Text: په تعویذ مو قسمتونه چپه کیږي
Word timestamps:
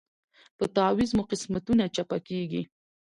په 0.57 0.65
تعویذ 0.75 1.11
مو 1.17 1.23
قسمتونه 1.31 1.83
چپه 1.95 2.17
کیږي 2.27 2.61